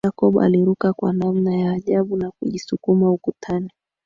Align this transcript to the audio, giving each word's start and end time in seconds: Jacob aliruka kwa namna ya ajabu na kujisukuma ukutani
Jacob 0.05 0.39
aliruka 0.39 0.93
kwa 0.93 1.13
namna 1.13 1.55
ya 1.55 1.71
ajabu 1.71 2.17
na 2.17 2.31
kujisukuma 2.31 3.11
ukutani 3.11 3.71